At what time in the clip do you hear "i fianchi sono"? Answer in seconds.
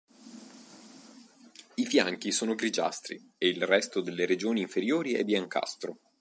1.75-2.55